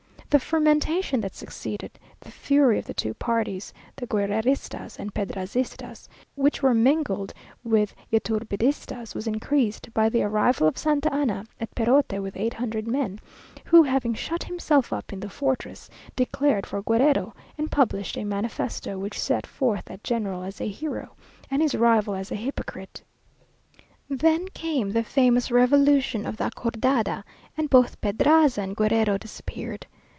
The 0.33 0.39
fermentation 0.39 1.19
that 1.19 1.35
succeeded, 1.35 1.91
the 2.21 2.31
fury 2.31 2.79
of 2.79 2.85
the 2.85 2.93
two 2.93 3.13
parties, 3.13 3.73
the 3.97 4.07
Guerreristas 4.07 4.97
and 4.97 5.13
Pedrazistas, 5.13 6.07
which 6.35 6.63
were 6.63 6.73
mingled 6.73 7.33
with 7.65 7.93
Yturbidistas, 8.13 9.13
was 9.13 9.27
increased 9.27 9.93
by 9.93 10.07
the 10.07 10.23
arrival 10.23 10.69
of 10.69 10.77
Santa 10.77 11.13
Anna 11.13 11.45
at 11.59 11.75
Perote 11.75 12.17
with 12.23 12.37
eight 12.37 12.53
hundred 12.53 12.87
men, 12.87 13.19
who, 13.65 13.83
having 13.83 14.13
shut 14.13 14.43
himself 14.45 14.93
up 14.93 15.11
in 15.11 15.19
the 15.19 15.29
fortress, 15.29 15.89
declared 16.15 16.65
for 16.65 16.81
Guerrero, 16.81 17.33
and 17.57 17.69
published 17.69 18.15
a 18.17 18.23
manifesto, 18.23 18.97
which 18.97 19.19
set 19.19 19.45
forth 19.45 19.83
that 19.83 20.01
general 20.01 20.43
as 20.43 20.61
a 20.61 20.67
hero, 20.69 21.09
and 21.49 21.61
his 21.61 21.75
rival 21.75 22.15
as 22.15 22.31
a 22.31 22.35
hypocrite. 22.35 23.03
Then 24.09 24.47
came 24.53 24.91
the 24.91 25.03
famous 25.03 25.51
revolution 25.51 26.25
of 26.25 26.37
the 26.37 26.45
Acordada, 26.45 27.25
and 27.57 27.69
both 27.69 27.99
Pedraza 27.99 28.61
and 28.61 28.77
Guerrero 28.77 29.17
disappeared. 29.17 29.87